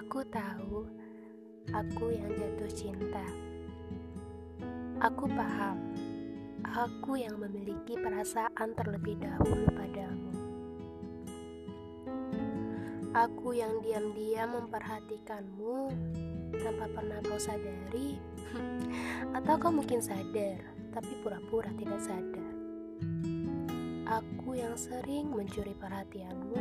[0.00, 0.88] Aku tahu,
[1.76, 3.20] aku yang jatuh cinta.
[4.96, 5.92] Aku paham,
[6.64, 10.32] aku yang memiliki perasaan terlebih dahulu padamu.
[13.12, 15.92] Aku yang diam-diam memperhatikanmu
[16.64, 18.16] tanpa pernah kau sadari,
[19.36, 20.64] atau kau mungkin sadar,
[20.96, 22.52] tapi pura-pura tidak sadar.
[24.08, 26.56] Aku yang sering mencuri perhatianmu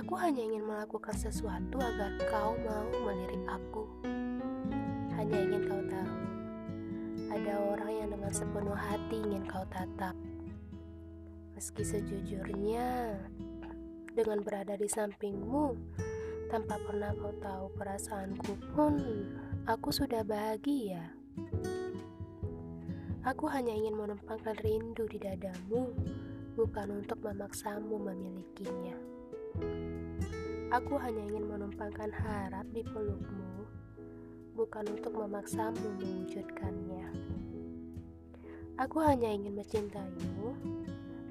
[0.00, 3.84] Aku hanya ingin melakukan sesuatu agar kau mau melirik aku.
[5.12, 6.16] Hanya ingin kau tahu,
[7.28, 10.16] ada orang yang dengan sepenuh hati ingin kau tatap.
[11.52, 13.12] Meski sejujurnya,
[14.16, 15.76] dengan berada di sampingmu,
[16.48, 18.96] tanpa pernah kau tahu perasaanku pun,
[19.68, 21.12] aku sudah bahagia.
[23.28, 25.92] Aku hanya ingin menumpangkan rindu di dadamu,
[26.56, 29.19] bukan untuk memaksamu memilikinya.
[30.70, 33.66] Aku hanya ingin menumpangkan harap di pelukmu,
[34.54, 37.06] bukan untuk memaksamu mewujudkannya.
[38.78, 40.56] Aku hanya ingin mencintaimu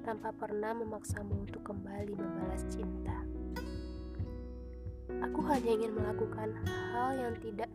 [0.04, 3.26] tanpa pernah memaksamu untuk kembali membalas cinta.
[5.22, 7.70] Aku hanya ingin melakukan hal yang tidak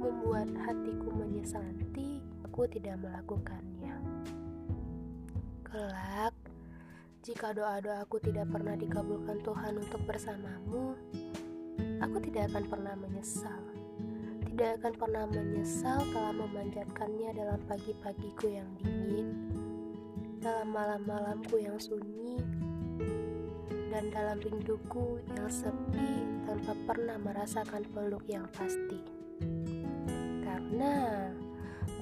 [0.00, 3.96] membuat hatiku menyesal nanti aku tidak melakukannya.
[5.64, 6.11] Kelak,
[7.22, 10.98] jika doa-doaku tidak pernah dikabulkan Tuhan untuk bersamamu,
[12.02, 13.62] aku tidak akan pernah menyesal.
[14.42, 19.54] Tidak akan pernah menyesal telah memanjatkannya dalam pagi-pagiku yang dingin,
[20.42, 22.42] dalam malam-malamku yang sunyi,
[23.94, 28.98] dan dalam rinduku yang sepi tanpa pernah merasakan peluk yang pasti.
[30.42, 31.30] Karena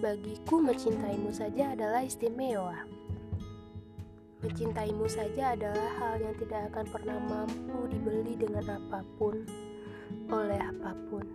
[0.01, 3.00] bagiku mencintaimu saja adalah istimewa.
[4.41, 9.45] Mencintaimu saja adalah hal yang tidak akan pernah mampu dibeli dengan apa pun,
[10.33, 11.29] oleh apa pun.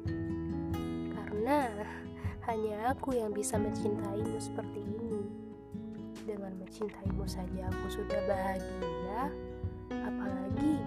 [1.14, 1.70] Karena
[2.50, 5.22] hanya aku yang bisa mencintaimu seperti ini.
[6.26, 9.30] Dengan mencintaimu saja aku sudah bahagia,
[9.94, 10.82] apalagi